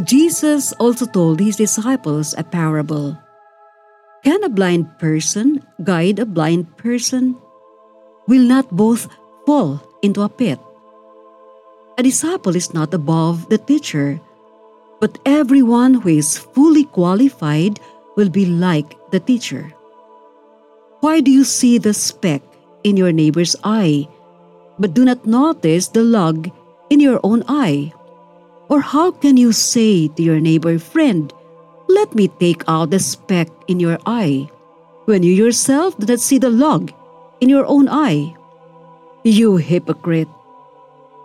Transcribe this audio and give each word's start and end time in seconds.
Jesus 0.00 0.72
also 0.80 1.04
told 1.04 1.40
his 1.40 1.56
disciples 1.56 2.32
a 2.38 2.44
parable. 2.44 3.12
Can 4.24 4.42
a 4.42 4.48
blind 4.48 4.88
person 4.98 5.60
guide 5.84 6.18
a 6.18 6.24
blind 6.24 6.64
person? 6.78 7.36
Will 8.26 8.40
not 8.40 8.70
both 8.72 9.12
fall 9.44 9.82
into 10.00 10.22
a 10.22 10.30
pit? 10.30 10.58
A 11.98 12.02
disciple 12.02 12.56
is 12.56 12.72
not 12.72 12.94
above 12.94 13.50
the 13.50 13.58
teacher, 13.58 14.18
but 14.98 15.18
everyone 15.26 16.00
who 16.00 16.08
is 16.08 16.38
fully 16.38 16.84
qualified 16.84 17.78
will 18.16 18.30
be 18.30 18.46
like 18.46 18.96
the 19.10 19.20
teacher. 19.20 19.68
Why 21.00 21.20
do 21.20 21.30
you 21.30 21.44
see 21.44 21.76
the 21.76 21.92
speck 21.92 22.40
in 22.82 22.96
your 22.96 23.12
neighbor's 23.12 23.56
eye, 23.62 24.08
but 24.78 24.94
do 24.94 25.04
not 25.04 25.26
notice 25.26 25.88
the 25.88 26.02
log 26.02 26.48
in 26.88 27.00
your 27.00 27.20
own 27.22 27.44
eye? 27.46 27.92
Or 28.68 28.80
how 28.80 29.10
can 29.10 29.36
you 29.36 29.52
say 29.52 30.08
to 30.08 30.22
your 30.22 30.40
neighbor 30.40 30.78
friend, 30.78 31.32
Let 31.88 32.14
me 32.14 32.28
take 32.28 32.62
out 32.68 32.90
the 32.90 32.98
speck 32.98 33.48
in 33.68 33.80
your 33.80 33.98
eye, 34.06 34.48
when 35.04 35.22
you 35.22 35.32
yourself 35.32 35.98
do 35.98 36.06
not 36.06 36.20
see 36.20 36.38
the 36.38 36.50
log 36.50 36.92
in 37.40 37.48
your 37.48 37.66
own 37.66 37.88
eye? 37.88 38.34
You 39.24 39.56
hypocrite! 39.56 40.28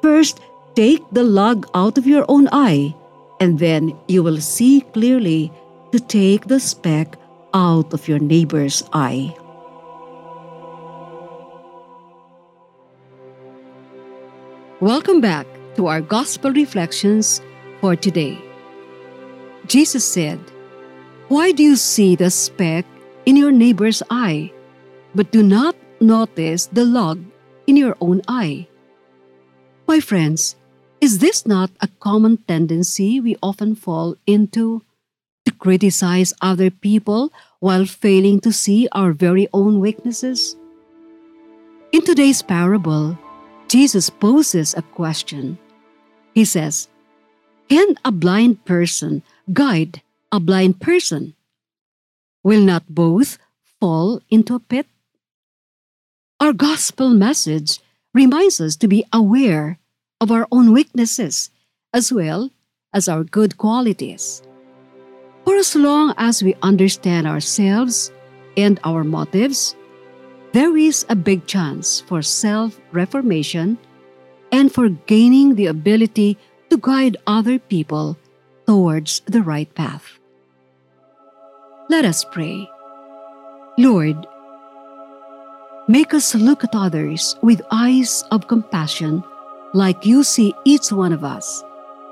First, 0.00 0.40
take 0.74 1.02
the 1.12 1.24
log 1.24 1.66
out 1.74 1.98
of 1.98 2.06
your 2.06 2.24
own 2.28 2.48
eye, 2.52 2.94
and 3.40 3.58
then 3.58 3.96
you 4.08 4.22
will 4.22 4.40
see 4.40 4.82
clearly 4.92 5.52
to 5.92 6.00
take 6.00 6.46
the 6.46 6.60
speck 6.60 7.18
out 7.52 7.92
of 7.92 8.08
your 8.08 8.18
neighbor's 8.18 8.82
eye. 8.92 9.34
Welcome 14.80 15.20
back 15.20 15.46
to 15.76 15.86
our 15.86 16.00
gospel 16.00 16.52
reflections 16.52 17.40
for 17.80 17.96
today. 17.96 18.38
Jesus 19.66 20.04
said, 20.04 20.38
Why 21.28 21.52
do 21.52 21.62
you 21.62 21.76
see 21.76 22.16
the 22.16 22.30
speck 22.30 22.84
in 23.26 23.36
your 23.36 23.52
neighbor's 23.52 24.02
eye, 24.10 24.52
but 25.14 25.32
do 25.32 25.42
not 25.42 25.76
notice 26.00 26.66
the 26.66 26.84
log 26.84 27.22
in 27.66 27.76
your 27.76 27.96
own 28.00 28.22
eye? 28.28 28.68
My 29.86 30.00
friends, 30.00 30.56
is 31.00 31.18
this 31.18 31.46
not 31.46 31.70
a 31.80 31.88
common 32.00 32.38
tendency 32.48 33.20
we 33.20 33.36
often 33.42 33.74
fall 33.74 34.16
into? 34.26 34.82
To 35.44 35.52
criticize 35.52 36.32
other 36.40 36.70
people 36.70 37.30
while 37.60 37.84
failing 37.84 38.40
to 38.40 38.52
see 38.52 38.88
our 38.92 39.12
very 39.12 39.46
own 39.52 39.80
weaknesses? 39.80 40.56
In 41.92 42.00
today's 42.00 42.40
parable, 42.40 43.18
Jesus 43.68 44.08
poses 44.08 44.74
a 44.74 44.82
question 44.82 45.58
he 46.34 46.44
says, 46.44 46.88
Can 47.68 47.94
a 48.04 48.12
blind 48.12 48.64
person 48.64 49.22
guide 49.52 50.02
a 50.32 50.40
blind 50.40 50.80
person? 50.80 51.34
Will 52.42 52.60
not 52.60 52.84
both 52.88 53.38
fall 53.80 54.20
into 54.28 54.54
a 54.54 54.60
pit? 54.60 54.86
Our 56.40 56.52
gospel 56.52 57.10
message 57.10 57.80
reminds 58.12 58.60
us 58.60 58.76
to 58.76 58.88
be 58.88 59.06
aware 59.12 59.78
of 60.20 60.30
our 60.30 60.46
own 60.50 60.72
weaknesses 60.72 61.50
as 61.94 62.12
well 62.12 62.50
as 62.92 63.08
our 63.08 63.24
good 63.24 63.56
qualities. 63.56 64.42
For 65.44 65.56
as 65.56 65.74
long 65.76 66.14
as 66.16 66.42
we 66.42 66.56
understand 66.62 67.26
ourselves 67.26 68.10
and 68.56 68.80
our 68.82 69.04
motives, 69.04 69.76
there 70.52 70.76
is 70.76 71.06
a 71.08 71.16
big 71.16 71.46
chance 71.46 72.00
for 72.00 72.22
self 72.22 72.80
reformation 72.92 73.78
and 74.54 74.70
for 74.70 74.88
gaining 75.10 75.56
the 75.56 75.66
ability 75.66 76.38
to 76.70 76.78
guide 76.78 77.16
other 77.26 77.58
people 77.58 78.16
towards 78.68 79.20
the 79.26 79.42
right 79.42 79.66
path. 79.74 80.20
Let 81.90 82.04
us 82.04 82.22
pray. 82.22 82.70
Lord, 83.76 84.14
make 85.88 86.14
us 86.14 86.36
look 86.36 86.62
at 86.62 86.70
others 86.74 87.34
with 87.42 87.66
eyes 87.72 88.22
of 88.30 88.46
compassion 88.46 89.24
like 89.74 90.06
you 90.06 90.22
see 90.22 90.54
each 90.64 90.92
one 90.92 91.12
of 91.12 91.24
us 91.24 91.64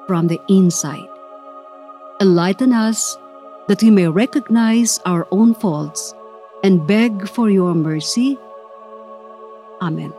from 0.08 0.26
the 0.26 0.40
inside. 0.48 1.06
Enlighten 2.20 2.72
us 2.72 3.16
that 3.68 3.82
we 3.82 3.90
may 3.90 4.08
recognize 4.08 4.98
our 5.06 5.28
own 5.30 5.54
faults 5.54 6.12
and 6.64 6.88
beg 6.88 7.28
for 7.28 7.48
your 7.48 7.72
mercy. 7.72 8.36
Amen. 9.80 10.12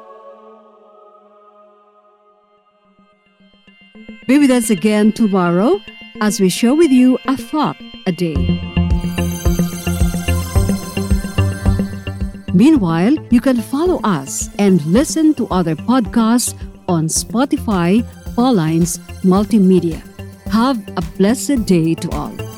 Be 4.26 4.40
with 4.40 4.50
us 4.50 4.72
again 4.72 5.12
tomorrow 5.12 5.80
as 6.20 6.40
we 6.40 6.50
share 6.50 6.74
with 6.74 6.90
you 6.90 7.20
a 7.28 7.38
thought 7.38 7.78
a 8.08 8.12
day. 8.12 8.34
Meanwhile, 12.54 13.18
you 13.30 13.40
can 13.40 13.62
follow 13.62 14.00
us 14.04 14.50
and 14.58 14.84
listen 14.86 15.36
to 15.36 15.48
other 15.50 15.76
podcasts 15.76 16.56
on 16.88 17.06
Spotify, 17.06 18.02
Paulines 18.36 18.98
Multimedia. 19.22 20.02
Have 20.52 20.80
a 20.98 21.02
blessed 21.18 21.66
day 21.66 21.94
to 21.94 22.10
all. 22.12 22.53